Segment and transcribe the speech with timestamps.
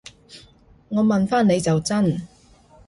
[0.89, 2.27] 我問返你就真